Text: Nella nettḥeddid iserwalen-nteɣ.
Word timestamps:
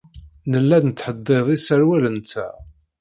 Nella 0.51 0.77
nettḥeddid 0.85 1.47
iserwalen-nteɣ. 1.57 2.53